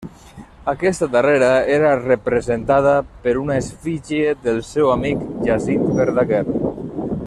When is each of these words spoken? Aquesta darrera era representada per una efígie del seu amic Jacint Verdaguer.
Aquesta 0.71 1.07
darrera 1.15 1.49
era 1.73 1.91
representada 1.99 2.95
per 3.27 3.35
una 3.43 3.61
efígie 3.65 4.35
del 4.49 4.61
seu 4.73 4.93
amic 4.99 5.25
Jacint 5.49 5.91
Verdaguer. 6.01 6.45